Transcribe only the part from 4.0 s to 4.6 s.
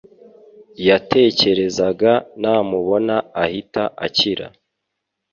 akira.